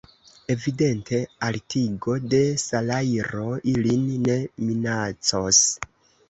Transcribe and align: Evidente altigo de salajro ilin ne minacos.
Evidente 0.51 1.17
altigo 1.47 2.15
de 2.31 2.39
salajro 2.63 3.45
ilin 3.75 4.09
ne 4.25 4.39
minacos. 4.71 5.63